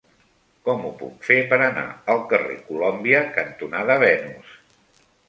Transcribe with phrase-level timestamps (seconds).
[0.67, 4.57] Com ho puc fer per anar al carrer Colòmbia cantonada Venus?